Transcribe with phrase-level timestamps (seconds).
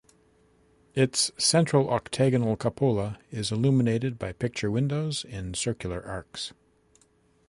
[0.95, 6.53] Its central octagonal cupola is illuminated by picture windows in circular arcs.